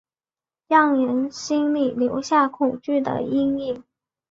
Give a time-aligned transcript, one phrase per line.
[0.67, 3.83] 让人心里留下恐惧的阴影